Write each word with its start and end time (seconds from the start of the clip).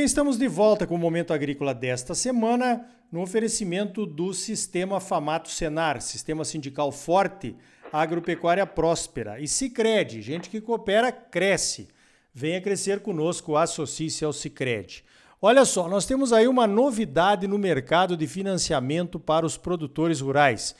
bem, 0.00 0.06
estamos 0.06 0.38
de 0.38 0.48
volta 0.48 0.86
com 0.86 0.94
o 0.94 0.98
Momento 0.98 1.30
Agrícola 1.30 1.74
desta 1.74 2.14
semana, 2.14 2.86
no 3.12 3.20
oferecimento 3.20 4.06
do 4.06 4.32
Sistema 4.32 4.98
Famato 4.98 5.50
Senar, 5.50 6.00
Sistema 6.00 6.42
Sindical 6.42 6.90
Forte, 6.90 7.54
Agropecuária 7.92 8.64
Próspera. 8.64 9.38
E 9.38 9.46
Cicred, 9.46 10.22
gente 10.22 10.48
que 10.48 10.58
coopera, 10.58 11.12
cresce. 11.12 11.88
Venha 12.32 12.62
crescer 12.62 13.00
conosco, 13.00 13.58
associe-se 13.58 14.24
ao 14.24 14.32
Cicred. 14.32 15.04
Olha 15.42 15.66
só, 15.66 15.86
nós 15.86 16.06
temos 16.06 16.32
aí 16.32 16.48
uma 16.48 16.66
novidade 16.66 17.46
no 17.46 17.58
mercado 17.58 18.16
de 18.16 18.26
financiamento 18.26 19.20
para 19.20 19.44
os 19.44 19.58
produtores 19.58 20.22
rurais. 20.22 20.74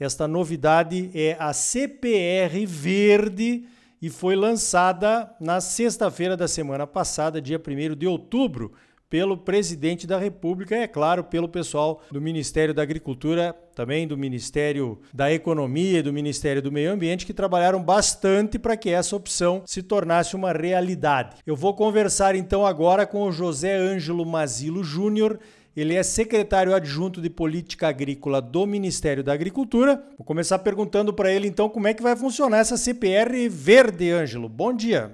Esta 0.00 0.26
novidade 0.26 1.12
é 1.14 1.36
a 1.38 1.52
CPR 1.52 2.66
Verde 2.66 3.68
e 4.04 4.10
foi 4.10 4.36
lançada 4.36 5.34
na 5.40 5.62
sexta-feira 5.62 6.36
da 6.36 6.46
semana 6.46 6.86
passada, 6.86 7.40
dia 7.40 7.58
1 7.58 7.96
de 7.96 8.06
outubro, 8.06 8.74
pelo 9.08 9.34
presidente 9.34 10.06
da 10.06 10.18
República 10.18 10.76
e, 10.76 10.82
é 10.82 10.86
claro, 10.86 11.24
pelo 11.24 11.48
pessoal 11.48 12.02
do 12.10 12.20
Ministério 12.20 12.74
da 12.74 12.82
Agricultura, 12.82 13.56
também 13.74 14.06
do 14.06 14.14
Ministério 14.14 15.00
da 15.10 15.32
Economia 15.32 16.00
e 16.00 16.02
do 16.02 16.12
Ministério 16.12 16.60
do 16.60 16.70
Meio 16.70 16.92
Ambiente, 16.92 17.24
que 17.24 17.32
trabalharam 17.32 17.82
bastante 17.82 18.58
para 18.58 18.76
que 18.76 18.90
essa 18.90 19.16
opção 19.16 19.62
se 19.64 19.82
tornasse 19.82 20.36
uma 20.36 20.52
realidade. 20.52 21.38
Eu 21.46 21.56
vou 21.56 21.72
conversar 21.72 22.36
então 22.36 22.66
agora 22.66 23.06
com 23.06 23.22
o 23.22 23.32
José 23.32 23.74
Ângelo 23.74 24.26
Mazilo 24.26 24.84
Júnior. 24.84 25.40
Ele 25.76 25.96
é 25.96 26.04
secretário 26.04 26.72
adjunto 26.72 27.20
de 27.20 27.28
Política 27.28 27.88
Agrícola 27.88 28.40
do 28.40 28.64
Ministério 28.64 29.24
da 29.24 29.32
Agricultura. 29.32 29.96
Vou 30.16 30.24
começar 30.24 30.60
perguntando 30.60 31.12
para 31.12 31.32
ele 31.32 31.48
então 31.48 31.68
como 31.68 31.88
é 31.88 31.94
que 31.94 32.02
vai 32.02 32.14
funcionar 32.14 32.58
essa 32.58 32.76
CPR 32.76 33.48
verde, 33.48 34.08
Ângelo. 34.12 34.48
Bom 34.48 34.72
dia. 34.72 35.10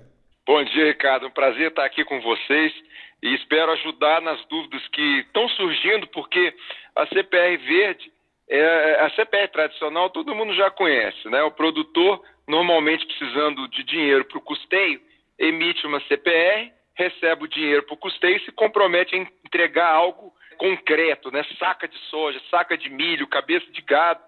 Bom 0.47 0.63
dia, 0.65 0.85
Ricardo. 0.85 1.27
Um 1.27 1.31
prazer 1.31 1.69
estar 1.69 1.87
aqui 1.87 2.05
com 2.05 2.21
vocês 2.21 2.75
e 3.23 3.35
espero 3.37 3.73
ajudar 3.73 4.21
nas 4.21 4.45
dúvidas 4.49 4.87
que 4.89 5.21
estão 5.21 5.49
surgindo, 5.49 6.07
porque 6.09 6.53
a 6.95 7.07
CPR 7.07 7.57
verde, 7.57 8.13
é, 8.47 9.01
a 9.01 9.11
CPR 9.17 9.49
tradicional, 9.49 10.11
todo 10.11 10.35
mundo 10.35 10.55
já 10.55 10.71
conhece, 10.71 11.27
né? 11.31 11.43
O 11.43 11.53
produtor, 11.53 12.23
normalmente 12.47 13.07
precisando 13.07 13.67
de 13.69 13.83
dinheiro 13.85 14.27
para 14.27 14.37
o 14.37 14.43
custeio, 14.43 15.01
emite 15.39 15.87
uma 15.87 16.01
CPR, 16.03 16.71
recebe 16.95 17.45
o 17.45 17.49
dinheiro 17.49 17.83
para 17.85 17.95
o 17.95 17.99
custeio 17.99 18.37
e 18.37 18.45
se 18.45 18.53
compromete 18.53 19.17
a 19.17 19.19
entregar 19.47 19.91
algo 19.91 20.35
concreto, 20.61 21.31
né? 21.31 21.43
Saca 21.59 21.89
de 21.89 21.97
soja, 22.11 22.39
saca 22.51 22.77
de 22.77 22.91
milho, 22.91 23.27
cabeça 23.27 23.67
de 23.73 23.81
gado. 23.81 24.21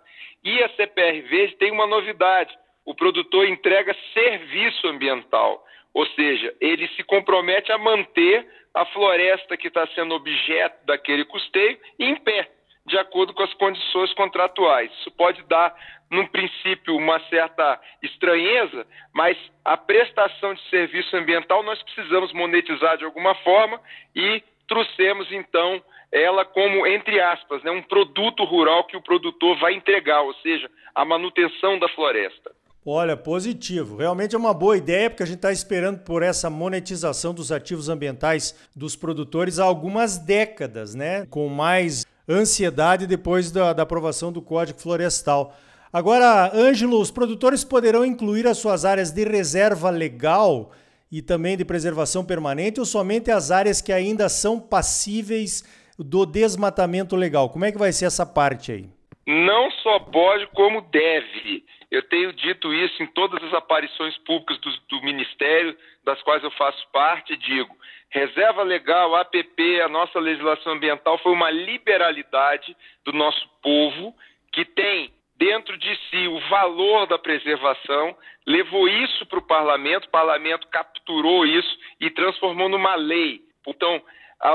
E 0.43 0.63
a 0.63 0.69
CPR 0.71 1.21
verde 1.29 1.57
tem 1.57 1.71
uma 1.71 1.87
novidade: 1.87 2.57
o 2.87 2.95
produtor 2.95 3.47
entrega 3.47 3.95
serviço 4.15 4.89
ambiental, 4.89 5.63
ou 5.93 6.07
seja, 6.07 6.55
ele 6.59 6.89
se 6.97 7.05
compromete 7.05 7.71
a 7.71 7.77
manter 7.77 8.49
a 8.75 8.87
floresta 8.87 9.59
que 9.59 9.69
está 9.69 9.87
sendo 9.89 10.15
objeto 10.15 10.87
daquele 10.87 11.27
custeio 11.27 11.79
em 11.99 12.17
pé, 12.17 12.51
de 12.87 12.97
acordo 12.97 13.35
com 13.35 13.43
as 13.43 13.53
condições 13.55 14.15
contratuais. 14.15 14.91
Isso 15.01 15.11
pode 15.11 15.43
dar, 15.43 15.75
num 16.11 16.27
princípio, 16.27 16.97
uma 16.97 17.21
certa 17.29 17.79
estranheza, 18.03 18.87
mas 19.15 19.37
a 19.63 19.77
prestação 19.77 20.55
de 20.55 20.63
serviço 20.71 21.15
ambiental 21.15 21.63
nós 21.63 21.83
precisamos 21.83 22.33
monetizar 22.33 22.97
de 22.97 23.05
alguma 23.05 23.35
forma 23.35 23.79
e 24.17 24.43
trouxemos, 24.73 25.31
então, 25.31 25.83
ela 26.11 26.47
como, 26.47 26.87
entre 26.87 27.20
aspas, 27.20 27.62
né, 27.62 27.70
um 27.70 27.83
produto 27.83 28.42
rural 28.45 28.84
que 28.84 28.97
o 28.97 29.03
produtor 29.03 29.59
vai 29.59 29.75
entregar, 29.75 30.23
ou 30.23 30.33
seja, 30.37 30.70
a 30.95 31.05
manutenção 31.05 31.79
da 31.79 31.89
floresta. 31.91 32.51
Olha, 32.84 33.14
positivo. 33.17 33.98
Realmente 33.98 34.34
é 34.34 34.39
uma 34.39 34.55
boa 34.55 34.77
ideia, 34.77 35.11
porque 35.11 35.23
a 35.23 35.27
gente 35.27 35.36
está 35.36 35.52
esperando 35.52 35.98
por 36.01 36.23
essa 36.23 36.48
monetização 36.48 37.35
dos 37.35 37.52
ativos 37.52 37.91
ambientais 37.91 38.57
dos 38.74 38.97
produtores 38.97 39.58
há 39.58 39.64
algumas 39.64 40.17
décadas, 40.17 40.95
né? 40.95 41.27
Com 41.27 41.48
mais 41.48 42.07
ansiedade 42.29 43.07
depois 43.07 43.52
da, 43.52 43.73
da 43.73 43.83
aprovação 43.83 44.33
do 44.33 44.42
Código 44.42 44.80
Florestal. 44.80 45.55
Agora, 45.92 46.51
Ângelo, 46.55 46.98
os 46.98 47.11
produtores 47.11 47.63
poderão 47.63 48.05
incluir 48.05 48.47
as 48.47 48.58
suas 48.58 48.85
áreas 48.85 49.11
de 49.11 49.24
reserva 49.24 49.91
legal 49.91 50.73
e 51.12 51.20
também 51.20 51.58
de 51.58 51.64
preservação 51.64 52.24
permanente 52.24 52.80
ou 52.80 52.86
somente 52.86 53.30
as 53.30 53.50
áreas 53.50 53.83
que 53.83 53.92
ainda 53.92 54.30
são 54.30 54.58
passíveis 54.58 55.62
do 55.98 56.24
desmatamento 56.24 57.14
legal? 57.14 57.50
Como 57.50 57.67
é 57.67 57.70
que 57.70 57.78
vai 57.78 57.92
ser 57.92 58.06
essa 58.06 58.24
parte 58.24 58.73
aí? 58.73 58.89
Não 59.27 59.70
só 59.83 60.00
pode, 60.00 60.46
como 60.48 60.80
deve. 60.80 61.64
Eu 61.90 62.02
tenho 62.08 62.33
dito 62.33 62.73
isso 62.73 63.02
em 63.02 63.06
todas 63.08 63.45
as 63.45 63.52
aparições 63.52 64.17
públicas 64.18 64.58
do, 64.61 64.70
do 64.89 65.05
Ministério, 65.05 65.77
das 66.02 66.20
quais 66.23 66.42
eu 66.42 66.50
faço 66.52 66.83
parte, 66.90 67.36
digo, 67.36 67.77
reserva 68.08 68.62
legal, 68.62 69.14
APP, 69.14 69.83
a 69.83 69.89
nossa 69.89 70.18
legislação 70.18 70.73
ambiental 70.73 71.18
foi 71.18 71.33
uma 71.33 71.50
liberalidade 71.50 72.74
do 73.05 73.12
nosso 73.12 73.46
povo 73.62 74.14
que 74.50 74.64
tem 74.64 75.12
dentro 75.37 75.77
de 75.77 75.97
si 76.09 76.29
o 76.29 76.39
valor 76.48 77.07
da 77.07 77.19
preservação, 77.19 78.17
levou 78.47 78.89
isso 78.89 79.27
para 79.27 79.39
o 79.39 79.47
parlamento, 79.47 80.07
o 80.07 80.11
parlamento 80.11 80.67
capturou 80.69 81.47
isso 81.47 81.79
e 82.01 82.11
transformou 82.11 82.69
numa 82.69 82.95
lei. 82.95 83.41
Então, 83.67 84.03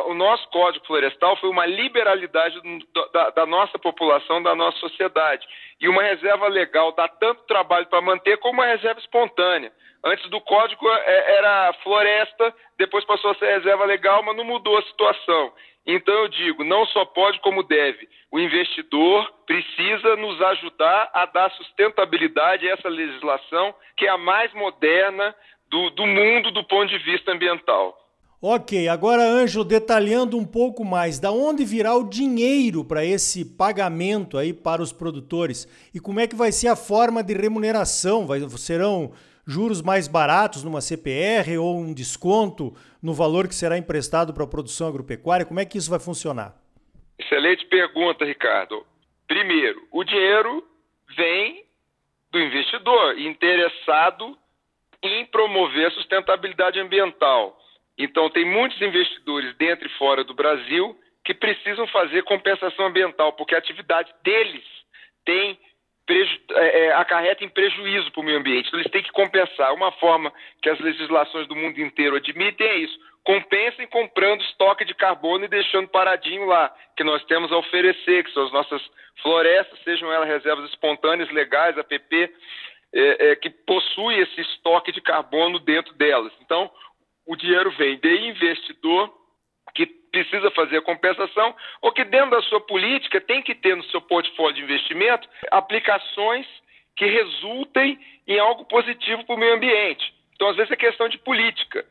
o 0.07 0.13
nosso 0.13 0.47
Código 0.49 0.85
Florestal 0.85 1.37
foi 1.37 1.49
uma 1.49 1.65
liberalidade 1.65 2.59
da, 3.13 3.29
da, 3.29 3.45
nossa 3.45 3.79
população, 3.79 4.43
da 4.43 4.53
nossa 4.53 4.77
sociedade. 4.79 5.47
E 5.79 5.87
uma 5.87 6.03
reserva 6.03 6.47
legal 6.47 6.91
dá 6.91 7.07
tanto 7.07 7.45
trabalho 7.45 7.85
para 7.87 8.01
manter 8.01 8.37
como 8.37 8.59
uma 8.59 8.65
reserva 8.65 8.99
espontânea. 8.99 9.71
Antes 10.03 10.29
do 10.29 10.41
Código 10.41 10.87
é, 10.89 11.37
era 11.37 11.73
floresta, 11.83 12.53
depois 12.77 13.05
passou 13.05 13.31
a 13.31 13.35
ser 13.35 13.45
reserva 13.45 13.85
legal, 13.85 14.21
mas 14.23 14.35
não 14.35 14.43
mudou 14.43 14.77
a 14.77 14.83
situação. 14.83 15.53
Então 15.87 16.13
eu 16.13 16.27
digo, 16.27 16.65
não 16.65 16.85
só 16.87 17.05
pode 17.05 17.39
como 17.39 17.63
deve. 17.63 18.09
O 18.29 18.37
investidor 18.37 19.25
precisa 19.45 20.17
nos 20.17 20.41
ajudar 20.41 21.09
a 21.13 21.25
dar 21.25 21.49
sustentabilidade 21.51 22.67
a 22.67 22.73
essa 22.73 22.89
legislação 22.89 23.73
que 23.95 24.05
é 24.05 24.09
a 24.09 24.17
mais 24.17 24.53
moderna 24.53 25.33
do, 25.69 25.89
do 25.91 26.05
mundo 26.05 26.51
do 26.51 26.63
ponto 26.65 26.89
de 26.89 26.97
vista 26.97 27.31
ambiental. 27.31 27.97
Ok, 28.39 28.87
agora 28.87 29.23
Ângelo, 29.23 29.63
detalhando 29.63 30.37
um 30.37 30.45
pouco 30.45 30.85
mais, 30.85 31.19
da 31.19 31.31
onde 31.31 31.65
virá 31.65 31.95
o 31.95 32.07
dinheiro 32.07 32.85
para 32.85 33.03
esse 33.03 33.43
pagamento 33.43 34.37
aí 34.37 34.53
para 34.53 34.81
os 34.81 34.91
produtores 34.91 35.67
e 35.91 35.99
como 35.99 36.19
é 36.19 36.27
que 36.27 36.35
vai 36.35 36.51
ser 36.51 36.67
a 36.67 36.75
forma 36.75 37.23
de 37.23 37.33
remuneração? 37.33 38.27
Vai, 38.27 38.41
serão 38.49 39.11
juros 39.47 39.81
mais 39.81 40.07
baratos 40.07 40.63
numa 40.63 40.81
CPR 40.81 41.57
ou 41.57 41.79
um 41.79 41.93
desconto 41.93 42.75
no 43.01 43.13
valor 43.13 43.47
que 43.47 43.55
será 43.55 43.77
emprestado 43.77 44.33
para 44.33 44.43
a 44.43 44.47
produção 44.47 44.87
agropecuária? 44.87 45.45
Como 45.45 45.59
é 45.59 45.65
que 45.65 45.77
isso 45.77 45.89
vai 45.89 45.99
funcionar? 45.99 46.53
Excelente 47.17 47.65
pergunta, 47.65 48.25
Ricardo. 48.25 48.85
Primeiro, 49.27 49.87
o 49.91 50.03
dinheiro 50.03 50.63
vem 51.15 51.63
do 52.31 52.39
investidor 52.39 53.17
interessado 53.17 54.37
em 55.01 55.25
promover 55.27 55.87
a 55.87 55.91
sustentabilidade 55.91 56.79
ambiental. 56.79 57.57
Então, 57.97 58.29
tem 58.29 58.45
muitos 58.45 58.79
investidores 58.81 59.55
dentro 59.57 59.87
e 59.87 59.97
fora 59.97 60.23
do 60.23 60.33
Brasil 60.33 60.97
que 61.23 61.33
precisam 61.33 61.87
fazer 61.87 62.23
compensação 62.23 62.85
ambiental, 62.85 63.33
porque 63.33 63.55
a 63.55 63.57
atividade 63.57 64.13
deles 64.23 64.63
tem 65.25 65.59
é, 66.09 66.85
é, 66.85 66.93
acarreta 66.93 67.43
em 67.43 67.49
prejuízo 67.49 68.11
para 68.11 68.21
o 68.21 68.23
meio 68.23 68.39
ambiente. 68.39 68.67
Então, 68.67 68.79
eles 68.79 68.91
têm 68.91 69.03
que 69.03 69.11
compensar. 69.11 69.73
Uma 69.73 69.91
forma 69.93 70.31
que 70.61 70.69
as 70.69 70.79
legislações 70.79 71.47
do 71.47 71.55
mundo 71.55 71.79
inteiro 71.79 72.15
admitem 72.15 72.67
é 72.67 72.75
isso. 72.77 72.97
Compensem 73.23 73.85
comprando 73.87 74.41
estoque 74.41 74.85
de 74.85 74.93
carbono 74.93 75.43
e 75.43 75.49
deixando 75.49 75.89
paradinho 75.89 76.45
lá, 76.45 76.73
que 76.95 77.03
nós 77.03 77.23
temos 77.25 77.51
a 77.51 77.57
oferecer, 77.57 78.23
que 78.23 78.31
são 78.31 78.45
as 78.45 78.53
nossas 78.53 78.81
florestas, 79.21 79.77
sejam 79.83 80.11
elas 80.11 80.29
reservas 80.29 80.69
espontâneas, 80.69 81.29
legais, 81.31 81.77
APP, 81.77 82.31
é, 82.93 83.31
é, 83.31 83.35
que 83.35 83.49
possui 83.49 84.19
esse 84.19 84.39
estoque 84.39 84.93
de 84.93 85.01
carbono 85.01 85.59
dentro 85.59 85.93
delas. 85.95 86.31
Então, 86.41 86.71
o 87.25 87.35
dinheiro 87.35 87.69
vem 87.71 87.97
de 87.97 88.29
investidor 88.29 89.13
que 89.77 89.85
precisa 89.85 90.49
fazer 90.51 90.77
a 90.77 90.81
compensação 90.81 91.55
ou 91.83 91.91
que 91.91 92.03
dentro 92.03 92.31
da 92.31 92.41
sua 92.41 92.59
política 92.59 93.21
tem 93.21 93.43
que 93.43 93.53
ter 93.53 93.77
no 93.77 93.83
seu 93.85 94.01
portfólio 94.01 94.55
de 94.55 94.63
investimento 94.63 95.29
aplicações 95.51 96.47
que 96.95 97.05
resultem 97.05 97.99
em 98.27 98.39
algo 98.39 98.65
positivo 98.65 99.23
para 99.23 99.35
o 99.35 99.37
meio 99.37 99.53
ambiente. 99.53 100.11
Então, 100.33 100.49
às 100.49 100.55
vezes, 100.55 100.71
é 100.71 100.75
questão 100.75 101.07
de 101.07 101.19
política. 101.19 101.85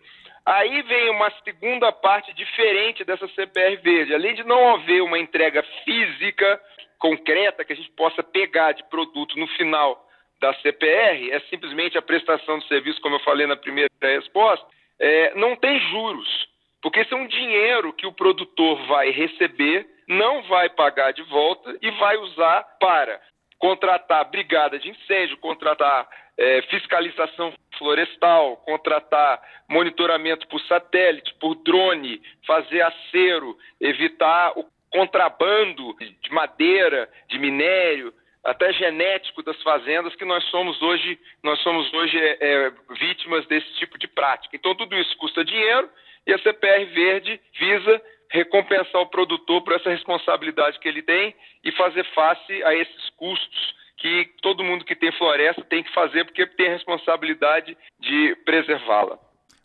Aí 0.44 0.82
vem 0.82 1.10
uma 1.10 1.30
segunda 1.44 1.92
parte 1.92 2.32
diferente 2.34 3.04
dessa 3.04 3.28
CPR 3.28 3.76
verde. 3.76 4.14
Além 4.14 4.34
de 4.34 4.42
não 4.42 4.74
haver 4.74 5.00
uma 5.02 5.18
entrega 5.18 5.62
física 5.84 6.60
concreta 6.98 7.64
que 7.64 7.72
a 7.72 7.76
gente 7.76 7.90
possa 7.92 8.22
pegar 8.22 8.72
de 8.72 8.82
produto 8.84 9.38
no 9.38 9.46
final 9.48 10.04
da 10.40 10.52
CPR, 10.54 11.30
é 11.30 11.40
simplesmente 11.50 11.96
a 11.96 12.02
prestação 12.02 12.58
de 12.58 12.66
serviço, 12.66 13.00
como 13.00 13.14
eu 13.14 13.20
falei 13.20 13.46
na 13.46 13.56
primeira 13.56 13.90
resposta, 14.02 14.66
é, 14.98 15.34
não 15.34 15.54
tem 15.56 15.78
juros, 15.90 16.48
porque 16.86 17.00
isso 17.00 17.14
é 17.14 17.16
um 17.16 17.26
dinheiro 17.26 17.92
que 17.92 18.06
o 18.06 18.12
produtor 18.12 18.80
vai 18.86 19.10
receber, 19.10 19.84
não 20.06 20.44
vai 20.44 20.68
pagar 20.68 21.12
de 21.12 21.22
volta 21.24 21.76
e 21.82 21.90
vai 21.90 22.16
usar 22.18 22.62
para 22.78 23.20
contratar 23.58 24.30
brigada 24.30 24.78
de 24.78 24.90
incêndio, 24.90 25.36
contratar 25.38 26.08
é, 26.38 26.62
fiscalização 26.70 27.52
florestal, 27.76 28.58
contratar 28.58 29.42
monitoramento 29.68 30.46
por 30.46 30.60
satélite, 30.60 31.34
por 31.40 31.56
drone, 31.56 32.22
fazer 32.46 32.82
acero, 32.82 33.58
evitar 33.80 34.52
o 34.56 34.64
contrabando 34.88 35.92
de 35.98 36.30
madeira, 36.30 37.10
de 37.28 37.36
minério, 37.36 38.14
até 38.44 38.72
genético 38.74 39.42
das 39.42 39.60
fazendas 39.60 40.14
que 40.14 40.24
nós 40.24 40.44
somos 40.50 40.80
hoje 40.80 41.18
nós 41.42 41.60
somos 41.62 41.92
hoje 41.92 42.16
é, 42.16 42.36
é, 42.40 42.72
vítimas 42.96 43.44
desse 43.48 43.74
tipo 43.74 43.98
de 43.98 44.06
prática. 44.06 44.54
Então 44.54 44.72
tudo 44.76 44.94
isso 44.94 45.16
custa 45.16 45.44
dinheiro 45.44 45.90
e 46.26 46.32
a 46.32 46.38
CPR 46.38 46.84
Verde 46.87 47.40
visa 47.58 48.02
recompensar 48.31 49.00
o 49.00 49.06
produtor 49.06 49.62
por 49.62 49.75
essa 49.75 49.90
responsabilidade 49.90 50.78
que 50.81 50.88
ele 50.88 51.02
tem 51.02 51.34
e 51.64 51.70
fazer 51.73 52.05
face 52.14 52.62
a 52.64 52.75
esses 52.75 53.11
custos 53.17 53.76
que 53.96 54.28
todo 54.43 54.64
mundo 54.64 54.84
que 54.84 54.94
tem 54.94 55.12
floresta 55.12 55.64
tem 55.64 55.82
que 55.82 55.93
fazer 55.94 56.25
porque 56.25 56.46
tem 56.46 56.69
a 56.69 56.73
responsabilidade 56.73 57.76
de 58.00 58.37
preservá-la. 58.44 59.19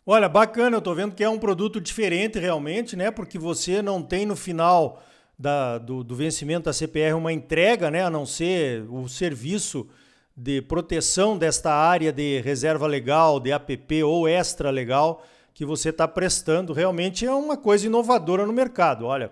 Olha, 0.06 0.28
bacana, 0.28 0.76
eu 0.76 0.78
estou 0.78 0.94
vendo 0.94 1.14
que 1.14 1.22
é 1.22 1.28
um 1.28 1.38
produto 1.38 1.80
diferente 1.80 2.38
realmente, 2.38 2.96
né? 2.96 3.10
Porque 3.10 3.38
você 3.38 3.82
não 3.82 4.02
tem 4.02 4.26
no 4.26 4.34
final 4.34 5.02
da, 5.38 5.78
do, 5.78 6.02
do, 6.02 6.14
vencimento 6.16 6.64
da 6.64 6.72
CPR 6.72 7.14
uma 7.14 7.32
entrega, 7.32 7.90
né? 7.90 8.02
A 8.02 8.10
não 8.10 8.26
ser 8.26 8.84
o 8.88 9.08
serviço 9.08 9.88
de 10.36 10.62
proteção 10.62 11.36
desta 11.36 11.72
área 11.72 12.12
de 12.12 12.40
reserva 12.40 12.86
legal, 12.86 13.38
de 13.38 13.52
APP 13.52 14.02
ou 14.02 14.26
extra 14.26 14.70
legal 14.70 15.24
que 15.54 15.64
você 15.64 15.90
está 15.90 16.06
prestando. 16.08 16.72
Realmente 16.72 17.26
é 17.26 17.32
uma 17.32 17.56
coisa 17.56 17.86
inovadora 17.86 18.46
no 18.46 18.52
mercado. 18.52 19.06
Olha, 19.06 19.30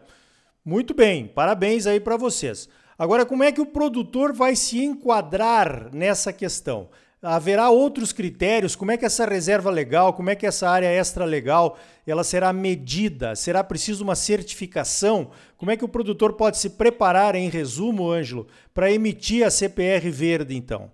muito 0.64 0.94
bem, 0.94 1.26
parabéns 1.26 1.86
aí 1.86 1.98
para 1.98 2.16
vocês. 2.16 2.68
Agora, 2.98 3.24
como 3.24 3.42
é 3.42 3.50
que 3.50 3.60
o 3.60 3.66
produtor 3.66 4.32
vai 4.32 4.54
se 4.54 4.84
enquadrar 4.84 5.88
nessa 5.92 6.32
questão? 6.32 6.90
Haverá 7.22 7.70
outros 7.70 8.12
critérios? 8.12 8.74
Como 8.74 8.90
é 8.90 8.96
que 8.96 9.04
essa 9.04 9.26
reserva 9.26 9.70
legal, 9.70 10.14
como 10.14 10.30
é 10.30 10.34
que 10.34 10.46
essa 10.46 10.68
área 10.68 10.86
extra 10.86 11.24
legal, 11.24 11.78
ela 12.06 12.24
será 12.24 12.52
medida? 12.52 13.34
Será 13.34 13.62
preciso 13.62 14.04
uma 14.04 14.14
certificação? 14.14 15.30
Como 15.56 15.70
é 15.70 15.76
que 15.76 15.84
o 15.84 15.88
produtor 15.88 16.34
pode 16.34 16.58
se 16.58 16.76
preparar, 16.76 17.34
em 17.34 17.48
resumo, 17.50 18.10
Ângelo, 18.10 18.46
para 18.72 18.90
emitir 18.90 19.46
a 19.46 19.50
CPR 19.50 20.10
verde, 20.10 20.56
então? 20.56 20.90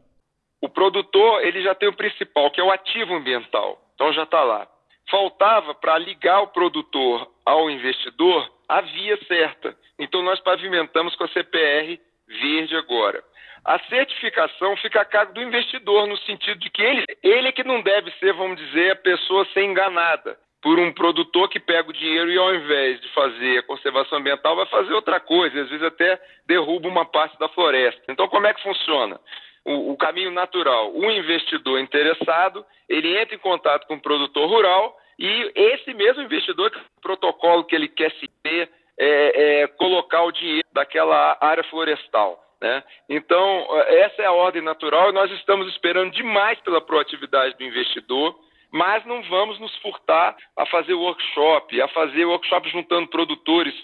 O 0.61 0.69
produtor, 0.69 1.45
ele 1.45 1.63
já 1.63 1.75
tem 1.75 1.89
o 1.89 1.97
principal, 1.97 2.51
que 2.51 2.61
é 2.61 2.65
o 2.65 2.73
ativo 2.73 3.15
ambiental. 3.15 3.81
Então 3.95 4.13
já 4.13 4.25
está 4.25 4.43
lá. 4.43 4.69
Faltava 5.11 5.75
para 5.75 5.99
ligar 5.99 6.43
o 6.43 6.49
produtor 6.49 7.31
ao 7.45 7.71
investidor 7.71 8.51
a 8.69 8.81
via 8.81 9.19
certa. 9.27 9.77
Então 9.99 10.23
nós 10.23 10.41
pavimentamos 10.41 11.15
com 11.15 11.25
a 11.25 11.29
CPR 11.29 11.99
verde 12.27 12.77
agora. 12.77 13.23
A 13.65 13.79
certificação 13.89 14.77
fica 14.77 15.01
a 15.01 15.05
cargo 15.05 15.33
do 15.33 15.43
investidor, 15.43 16.07
no 16.07 16.17
sentido 16.19 16.59
de 16.61 16.71
que 16.71 16.83
ele, 16.83 17.05
ele 17.23 17.49
é 17.49 17.53
que 17.53 17.65
não 17.65 17.83
deve 17.83 18.13
ser, 18.13 18.33
vamos 18.33 18.59
dizer, 18.59 18.93
a 18.93 18.97
pessoa 18.97 19.45
ser 19.47 19.65
enganada 19.65 20.39
por 20.63 20.79
um 20.79 20.93
produtor 20.93 21.49
que 21.49 21.61
pega 21.61 21.89
o 21.89 21.93
dinheiro 21.93 22.31
e 22.31 22.39
ao 22.39 22.55
invés 22.55 23.01
de 23.01 23.09
fazer 23.09 23.59
a 23.59 23.63
conservação 23.63 24.19
ambiental 24.19 24.57
vai 24.57 24.67
fazer 24.67 24.93
outra 24.93 25.21
coisa, 25.21 25.61
às 25.61 25.69
vezes 25.69 25.85
até 25.85 26.21
derruba 26.47 26.89
uma 26.89 27.05
parte 27.05 27.39
da 27.39 27.49
floresta. 27.49 28.03
Então 28.09 28.29
como 28.29 28.47
é 28.47 28.55
que 28.55 28.63
funciona? 28.63 29.21
O, 29.67 29.93
o 29.93 29.97
caminho 29.97 30.31
natural, 30.31 30.93
o 30.95 31.11
investidor 31.11 31.81
interessado, 31.81 32.65
ele 32.89 33.19
entra 33.19 33.35
em 33.35 33.39
contato 33.39 33.87
com 33.87 33.95
o 33.95 34.01
produtor 34.01 34.49
rural 34.49 34.97
e 35.19 35.53
esse 35.55 35.93
mesmo 35.93 36.23
investidor, 36.23 36.71
o 36.97 37.01
protocolo 37.01 37.65
que 37.65 37.75
ele 37.75 37.89
quer 37.89 38.13
se 38.13 38.29
ter, 38.43 38.71
é, 38.99 39.63
é, 39.63 39.67
colocar 39.67 40.23
o 40.23 40.33
dinheiro 40.33 40.67
daquela 40.73 41.37
área 41.41 41.65
florestal. 41.65 42.43
Né? 42.61 42.83
Então, 43.09 43.67
essa 43.89 44.23
é 44.23 44.27
a 44.27 44.33
ordem 44.33 44.63
natural 44.63 45.11
e 45.11 45.13
nós 45.13 45.31
estamos 45.33 45.69
esperando 45.69 46.13
demais 46.13 46.59
pela 46.61 46.81
proatividade 46.81 47.57
do 47.57 47.65
investidor, 47.65 48.39
mas 48.71 49.05
não 49.07 49.23
vamos 49.23 49.59
nos 49.61 49.75
furtar 49.77 50.37
a 50.57 50.67
fazer 50.67 50.95
workshop, 50.95 51.81
a 51.81 51.89
fazer 51.89 52.25
workshop 52.25 52.69
juntando 52.71 53.09
produtores, 53.09 53.75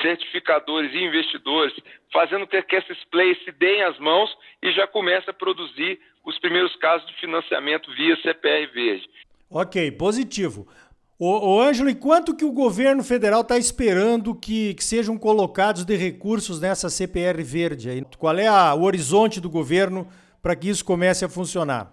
certificadores 0.00 0.92
e 0.92 1.04
investidores, 1.04 1.74
fazendo 2.12 2.46
com 2.46 2.62
que 2.62 2.76
esses 2.76 3.04
players 3.10 3.42
se 3.44 3.52
deem 3.52 3.82
as 3.82 3.98
mãos 3.98 4.30
e 4.62 4.72
já 4.72 4.86
comece 4.86 5.28
a 5.30 5.34
produzir 5.34 6.00
os 6.24 6.38
primeiros 6.38 6.74
casos 6.76 7.06
de 7.08 7.14
financiamento 7.14 7.90
via 7.94 8.16
CPR 8.22 8.66
Verde. 8.72 9.08
Ok, 9.50 9.90
positivo. 9.92 10.66
Ô, 11.18 11.54
ô 11.54 11.60
Ângelo, 11.60 11.88
e 11.88 11.94
quanto 11.94 12.34
que 12.34 12.44
o 12.44 12.50
governo 12.50 13.04
federal 13.04 13.42
está 13.42 13.56
esperando 13.56 14.34
que, 14.34 14.74
que, 14.74 14.82
sejam 14.82 15.16
colocados 15.16 15.84
de 15.84 15.94
recursos 15.94 16.60
nessa 16.60 16.90
CPR 16.90 17.40
verde? 17.44 17.90
Aí? 17.90 18.04
Qual 18.18 18.36
é 18.36 18.48
a, 18.48 18.74
o 18.74 18.82
horizonte 18.82 19.40
do 19.40 19.48
governo 19.48 20.08
para 20.42 20.56
que 20.56 20.68
isso 20.68 20.84
comece 20.84 21.24
a 21.24 21.28
funcionar? 21.28 21.92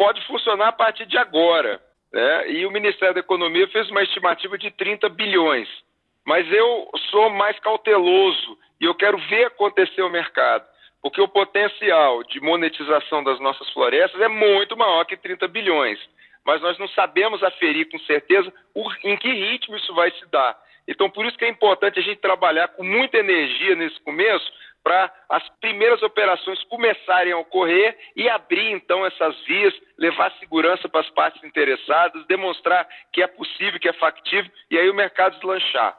Pode 0.00 0.26
funcionar 0.26 0.68
a 0.68 0.72
partir 0.72 1.04
de 1.04 1.18
agora. 1.18 1.78
Né? 2.10 2.52
E 2.52 2.64
o 2.64 2.70
Ministério 2.70 3.12
da 3.12 3.20
Economia 3.20 3.68
fez 3.68 3.90
uma 3.90 4.02
estimativa 4.02 4.56
de 4.56 4.70
30 4.70 5.10
bilhões. 5.10 5.68
Mas 6.26 6.50
eu 6.50 6.90
sou 7.10 7.28
mais 7.28 7.58
cauteloso 7.58 8.58
e 8.80 8.86
eu 8.86 8.94
quero 8.94 9.18
ver 9.28 9.48
acontecer 9.48 10.00
o 10.00 10.08
mercado. 10.08 10.64
Porque 11.02 11.20
o 11.20 11.28
potencial 11.28 12.24
de 12.24 12.40
monetização 12.40 13.22
das 13.22 13.38
nossas 13.40 13.68
florestas 13.74 14.18
é 14.22 14.28
muito 14.28 14.74
maior 14.74 15.04
que 15.04 15.18
30 15.18 15.46
bilhões 15.48 16.00
mas 16.44 16.60
nós 16.62 16.78
não 16.78 16.88
sabemos 16.88 17.42
aferir 17.42 17.88
com 17.90 17.98
certeza 18.00 18.52
o, 18.74 18.90
em 19.04 19.16
que 19.16 19.32
ritmo 19.32 19.76
isso 19.76 19.94
vai 19.94 20.10
se 20.12 20.26
dar. 20.30 20.58
Então, 20.88 21.10
por 21.10 21.24
isso 21.26 21.36
que 21.36 21.44
é 21.44 21.48
importante 21.48 22.00
a 22.00 22.02
gente 22.02 22.20
trabalhar 22.20 22.68
com 22.68 22.82
muita 22.82 23.18
energia 23.18 23.76
nesse 23.76 24.00
começo, 24.00 24.50
para 24.82 25.12
as 25.28 25.42
primeiras 25.60 26.02
operações 26.02 26.62
começarem 26.64 27.32
a 27.32 27.38
ocorrer 27.38 27.96
e 28.16 28.28
abrir 28.28 28.72
então 28.72 29.04
essas 29.04 29.36
vias, 29.46 29.74
levar 29.98 30.32
segurança 30.38 30.88
para 30.88 31.00
as 31.00 31.10
partes 31.10 31.42
interessadas, 31.44 32.26
demonstrar 32.26 32.88
que 33.12 33.22
é 33.22 33.26
possível, 33.26 33.78
que 33.78 33.88
é 33.88 33.92
factível 33.92 34.50
e 34.70 34.78
aí 34.78 34.88
o 34.88 34.94
mercado 34.94 35.34
deslanchar. 35.34 35.98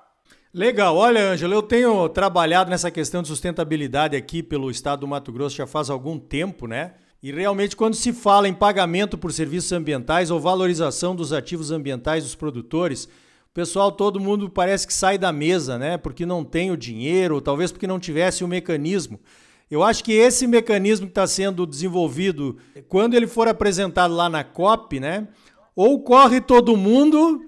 Legal, 0.53 0.97
olha, 0.97 1.21
Ângelo, 1.21 1.53
eu 1.53 1.63
tenho 1.63 2.09
trabalhado 2.09 2.69
nessa 2.69 2.91
questão 2.91 3.21
de 3.21 3.29
sustentabilidade 3.29 4.17
aqui 4.17 4.43
pelo 4.43 4.69
estado 4.69 4.99
do 4.99 5.07
Mato 5.07 5.31
Grosso 5.31 5.55
já 5.55 5.65
faz 5.65 5.89
algum 5.89 6.19
tempo, 6.19 6.67
né? 6.67 6.93
E 7.23 7.31
realmente, 7.31 7.75
quando 7.75 7.93
se 7.93 8.11
fala 8.11 8.49
em 8.49 8.53
pagamento 8.53 9.17
por 9.17 9.31
serviços 9.31 9.71
ambientais 9.71 10.31
ou 10.31 10.39
valorização 10.39 11.15
dos 11.15 11.31
ativos 11.31 11.71
ambientais 11.71 12.23
dos 12.23 12.35
produtores, 12.35 13.07
pessoal, 13.53 13.91
todo 13.91 14.19
mundo 14.19 14.49
parece 14.49 14.87
que 14.87 14.93
sai 14.93 15.17
da 15.17 15.31
mesa, 15.31 15.77
né? 15.77 15.97
Porque 15.97 16.25
não 16.25 16.43
tem 16.43 16.71
o 16.71 16.77
dinheiro, 16.77 17.35
ou 17.35 17.41
talvez 17.41 17.71
porque 17.71 17.87
não 17.87 17.99
tivesse 17.99 18.43
o 18.43 18.47
mecanismo. 18.47 19.19
Eu 19.69 19.83
acho 19.83 20.03
que 20.03 20.11
esse 20.11 20.45
mecanismo 20.47 21.05
que 21.05 21.11
está 21.11 21.25
sendo 21.25 21.65
desenvolvido, 21.65 22.57
quando 22.89 23.13
ele 23.13 23.27
for 23.27 23.47
apresentado 23.47 24.13
lá 24.13 24.29
na 24.29 24.43
COP, 24.43 24.99
né? 24.99 25.27
Ou 25.73 26.01
corre 26.01 26.41
todo 26.41 26.75
mundo, 26.75 27.45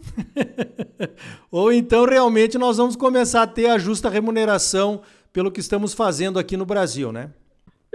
ou 1.52 1.74
então 1.74 2.06
realmente 2.06 2.58
nós 2.58 2.78
vamos 2.78 2.96
começar 2.96 3.42
a 3.42 3.48
ter 3.48 3.68
a 3.68 3.78
justa 3.78 4.10
remuneração 4.10 5.02
pelo 5.34 5.52
que 5.52 5.60
estamos 5.60 5.94
fazendo 5.94 6.40
aqui 6.40 6.56
no 6.56 6.66
Brasil, 6.66 7.12
né? 7.12 7.32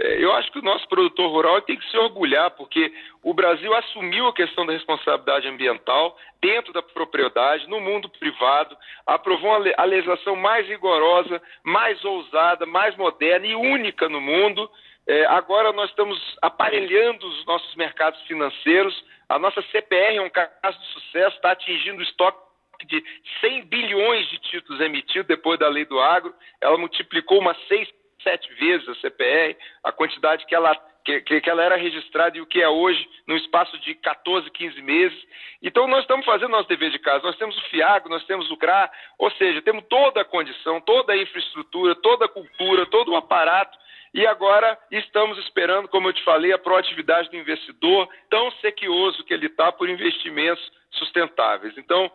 É, 0.01 0.23
eu 0.23 0.31
acho 0.33 0.49
que 0.51 0.59
o 0.59 0.63
nosso 0.63 0.87
produtor 0.87 1.29
rural 1.29 1.61
tem 1.61 1.77
que 1.77 1.89
se 1.91 1.97
orgulhar, 1.97 2.51
porque 2.51 2.91
o 3.21 3.33
Brasil 3.33 3.73
assumiu 3.75 4.27
a 4.27 4.33
questão 4.33 4.65
da 4.65 4.71
responsabilidade 4.71 5.47
ambiental 5.47 6.17
dentro 6.41 6.71
da 6.71 6.81
propriedade, 6.81 7.67
no 7.67 7.81
mundo 7.81 8.07
privado, 8.07 8.77
aprovou 9.05 9.51
a 9.75 9.83
legislação 9.83 10.37
mais 10.37 10.65
rigorosa, 10.67 11.41
mais 11.63 12.03
ousada, 12.05 12.65
mais 12.65 12.95
moderna 12.95 13.45
e 13.45 13.55
única 13.55 14.07
no 14.07 14.21
mundo. 14.21 14.71
É, 15.05 15.25
agora 15.25 15.73
nós 15.73 15.89
estamos 15.89 16.17
aparelhando 16.41 17.27
os 17.27 17.45
nossos 17.45 17.75
mercados 17.75 18.21
financeiros. 18.21 19.03
A 19.27 19.37
nossa 19.37 19.61
CPR 19.63 20.15
é 20.15 20.21
um 20.21 20.29
caso 20.29 20.79
de 20.79 20.85
sucesso, 20.93 21.35
está 21.35 21.51
atingindo 21.51 21.99
o 21.99 22.03
estoque 22.03 22.39
de 22.85 23.03
100 23.41 23.65
bilhões 23.65 24.29
de 24.29 24.37
títulos 24.39 24.79
emitidos 24.79 25.27
depois 25.27 25.59
da 25.59 25.67
lei 25.67 25.83
do 25.83 25.99
agro. 25.99 26.33
Ela 26.61 26.77
multiplicou 26.77 27.39
umas 27.39 27.57
seis 27.67 27.89
sete 28.23 28.51
vezes 28.55 28.87
a 28.87 28.95
CPR, 28.95 29.57
a 29.83 29.91
quantidade 29.91 30.45
que 30.45 30.55
ela, 30.55 30.75
que, 31.03 31.21
que 31.21 31.49
ela 31.49 31.63
era 31.63 31.75
registrada 31.75 32.37
e 32.37 32.41
o 32.41 32.45
que 32.45 32.61
é 32.61 32.69
hoje, 32.69 33.07
no 33.27 33.35
espaço 33.35 33.77
de 33.79 33.95
14, 33.95 34.49
15 34.51 34.81
meses. 34.81 35.17
Então, 35.61 35.87
nós 35.87 36.01
estamos 36.01 36.25
fazendo 36.25 36.51
nosso 36.51 36.69
dever 36.69 36.91
de 36.91 36.99
casa. 36.99 37.23
Nós 37.23 37.37
temos 37.37 37.57
o 37.57 37.69
FIAGO, 37.69 38.09
nós 38.09 38.25
temos 38.25 38.49
o 38.51 38.57
CRA, 38.57 38.89
ou 39.17 39.31
seja, 39.31 39.61
temos 39.61 39.83
toda 39.89 40.21
a 40.21 40.25
condição, 40.25 40.81
toda 40.81 41.13
a 41.13 41.17
infraestrutura, 41.17 41.95
toda 41.95 42.25
a 42.25 42.29
cultura, 42.29 42.85
todo 42.85 43.11
o 43.11 43.15
aparato 43.15 43.77
e 44.13 44.25
agora 44.25 44.77
estamos 44.91 45.37
esperando, 45.39 45.87
como 45.87 46.09
eu 46.09 46.13
te 46.13 46.23
falei, 46.23 46.51
a 46.51 46.57
proatividade 46.57 47.29
do 47.29 47.37
investidor, 47.37 48.09
tão 48.29 48.51
sequioso 48.53 49.23
que 49.23 49.33
ele 49.33 49.45
está 49.45 49.71
por 49.71 49.87
investimentos 49.87 50.71
sustentáveis. 50.91 51.77
Então, 51.77 52.11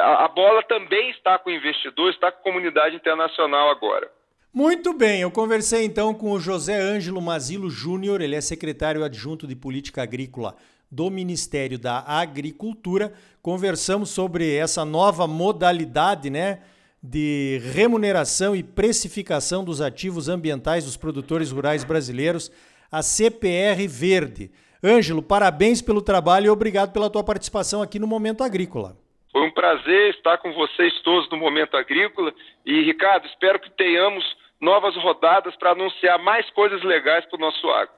a, 0.00 0.24
a, 0.24 0.28
bola 0.28 0.62
também 0.62 1.10
está 1.10 1.38
com 1.38 1.50
o 1.50 1.52
investidor, 1.52 2.10
está 2.10 2.30
com 2.30 2.38
a 2.38 2.42
comunidade 2.42 2.94
internacional 2.94 3.70
agora. 3.70 4.08
Muito 4.52 4.94
bem, 4.94 5.20
eu 5.20 5.30
conversei 5.30 5.84
então 5.84 6.14
com 6.14 6.32
o 6.32 6.40
José 6.40 6.80
Ângelo 6.80 7.20
Mazilo 7.20 7.68
Júnior, 7.68 8.22
ele 8.22 8.34
é 8.34 8.40
secretário 8.40 9.04
adjunto 9.04 9.46
de 9.46 9.54
Política 9.54 10.02
Agrícola 10.02 10.56
do 10.90 11.10
Ministério 11.10 11.78
da 11.78 12.02
Agricultura. 12.06 13.12
Conversamos 13.42 14.08
sobre 14.08 14.54
essa 14.54 14.86
nova 14.86 15.26
modalidade, 15.26 16.30
né, 16.30 16.60
de 17.02 17.60
remuneração 17.74 18.56
e 18.56 18.62
precificação 18.62 19.62
dos 19.62 19.82
ativos 19.82 20.30
ambientais 20.30 20.86
dos 20.86 20.96
produtores 20.96 21.50
rurais 21.50 21.84
brasileiros, 21.84 22.50
a 22.90 23.02
CPR 23.02 23.86
Verde. 23.86 24.50
Ângelo, 24.82 25.22
parabéns 25.22 25.82
pelo 25.82 26.00
trabalho 26.00 26.46
e 26.46 26.50
obrigado 26.50 26.92
pela 26.92 27.10
tua 27.10 27.22
participação 27.22 27.82
aqui 27.82 27.98
no 27.98 28.06
Momento 28.06 28.42
Agrícola. 28.42 28.96
Foi 29.30 29.42
um 29.42 29.50
prazer 29.50 30.10
estar 30.14 30.38
com 30.38 30.52
vocês 30.52 30.92
todos 31.02 31.30
no 31.30 31.36
Momento 31.36 31.76
Agrícola 31.76 32.32
e, 32.64 32.82
Ricardo, 32.82 33.26
espero 33.26 33.60
que 33.60 33.70
tenhamos 33.70 34.24
novas 34.60 34.96
rodadas 34.96 35.54
para 35.56 35.72
anunciar 35.72 36.18
mais 36.18 36.48
coisas 36.50 36.82
legais 36.82 37.24
para 37.26 37.36
o 37.36 37.40
nosso 37.40 37.66
agro. 37.68 37.94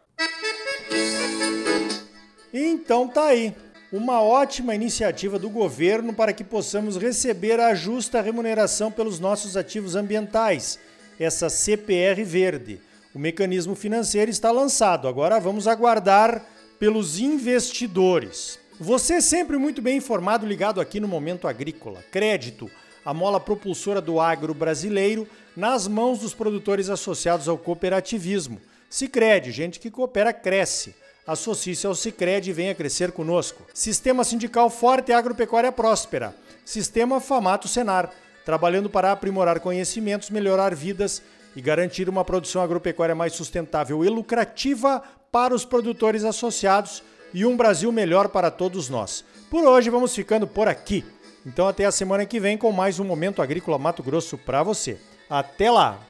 Então 2.52 3.08
tá 3.08 3.26
aí. 3.26 3.54
Uma 3.92 4.22
ótima 4.22 4.74
iniciativa 4.74 5.36
do 5.36 5.50
governo 5.50 6.14
para 6.14 6.32
que 6.32 6.44
possamos 6.44 6.96
receber 6.96 7.58
a 7.58 7.74
justa 7.74 8.20
remuneração 8.20 8.92
pelos 8.92 9.18
nossos 9.18 9.56
ativos 9.56 9.96
ambientais, 9.96 10.78
essa 11.18 11.48
CPR 11.48 12.22
verde. 12.22 12.80
O 13.12 13.18
mecanismo 13.18 13.74
financeiro 13.74 14.30
está 14.30 14.52
lançado, 14.52 15.08
agora 15.08 15.40
vamos 15.40 15.66
aguardar 15.66 16.44
pelos 16.78 17.18
investidores. 17.18 18.60
Você 18.82 19.16
é 19.16 19.20
sempre 19.20 19.58
muito 19.58 19.82
bem 19.82 19.98
informado, 19.98 20.46
ligado 20.46 20.80
aqui 20.80 21.00
no 21.00 21.06
Momento 21.06 21.46
Agrícola. 21.46 22.02
Crédito, 22.10 22.70
a 23.04 23.12
mola 23.12 23.38
propulsora 23.38 24.00
do 24.00 24.18
agro 24.18 24.54
brasileiro, 24.54 25.28
nas 25.54 25.86
mãos 25.86 26.20
dos 26.20 26.32
produtores 26.32 26.88
associados 26.88 27.46
ao 27.46 27.58
cooperativismo. 27.58 28.58
Sicredi, 28.88 29.52
gente 29.52 29.78
que 29.78 29.90
coopera 29.90 30.32
cresce. 30.32 30.94
Associe-se 31.26 31.86
ao 31.86 31.94
Sicredi 31.94 32.48
e 32.48 32.52
venha 32.54 32.74
crescer 32.74 33.12
conosco. 33.12 33.66
Sistema 33.74 34.24
Sindical 34.24 34.70
Forte 34.70 35.10
e 35.10 35.12
Agropecuária 35.12 35.70
Próspera. 35.70 36.34
Sistema 36.64 37.20
Famato 37.20 37.68
Senar, 37.68 38.10
trabalhando 38.46 38.88
para 38.88 39.12
aprimorar 39.12 39.60
conhecimentos, 39.60 40.30
melhorar 40.30 40.74
vidas 40.74 41.22
e 41.54 41.60
garantir 41.60 42.08
uma 42.08 42.24
produção 42.24 42.62
agropecuária 42.62 43.14
mais 43.14 43.34
sustentável 43.34 44.02
e 44.02 44.08
lucrativa 44.08 45.02
para 45.30 45.54
os 45.54 45.66
produtores 45.66 46.24
associados 46.24 47.02
e 47.32 47.44
um 47.44 47.56
Brasil 47.56 47.90
melhor 47.90 48.28
para 48.28 48.50
todos 48.50 48.88
nós. 48.88 49.24
Por 49.50 49.64
hoje 49.64 49.90
vamos 49.90 50.14
ficando 50.14 50.46
por 50.46 50.68
aqui. 50.68 51.04
Então 51.44 51.66
até 51.66 51.84
a 51.84 51.92
semana 51.92 52.26
que 52.26 52.38
vem 52.38 52.56
com 52.56 52.70
mais 52.70 53.00
um 53.00 53.04
Momento 53.04 53.40
Agrícola 53.40 53.78
Mato 53.78 54.02
Grosso 54.02 54.36
para 54.36 54.62
você. 54.62 54.98
Até 55.28 55.70
lá! 55.70 56.00